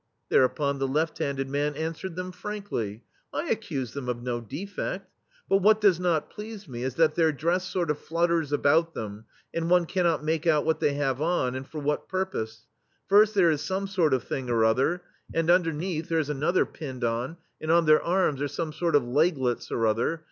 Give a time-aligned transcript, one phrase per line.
[0.29, 3.03] Thereupon the left handed man an swered them frankly:"
[3.33, 5.03] I accuse them of no defedt,
[5.47, 9.25] but what does not please me is that their dress sort of flutters about them,
[9.53, 12.65] and one cannot make out what they have on, and for what pur pose;
[13.05, 15.03] first there is some sort of thing or other,
[15.35, 18.47] and underneath there *s another THE STEEL FLEA pinned on, and on their arms are
[18.47, 20.19] some sort of leglets or other.